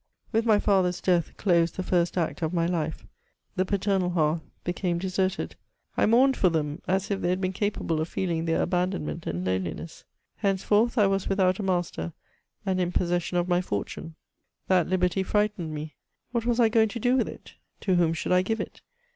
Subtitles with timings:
[0.31, 3.05] With my father's death closed the first act of my life;
[3.55, 5.55] the paternal hearth became deserted;
[5.95, 9.45] I mourned for them, as if th^y had been capable of feeling their abandonment and
[9.45, 10.05] lone liness.
[10.37, 12.13] Henceforth I was without a master,
[12.65, 14.15] and in possession of my fortune.
[14.67, 15.93] That liberty frightened me.
[16.31, 17.53] What was I going to do with it?
[17.81, 18.81] To whom should I give it?